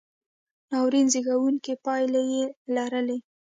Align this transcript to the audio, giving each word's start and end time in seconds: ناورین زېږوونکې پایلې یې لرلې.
ناورین 0.71 1.07
زېږوونکې 1.13 1.73
پایلې 1.85 2.21
یې 2.33 2.43
لرلې. 2.75 3.17